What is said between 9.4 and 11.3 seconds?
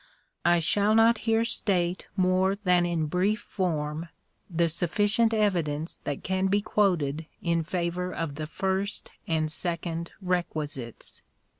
second requisites.